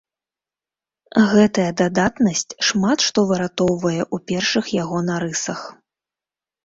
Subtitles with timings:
[1.33, 5.61] Гэтая дадатнасць шмат што выратоўвае ў першых яго нарысах.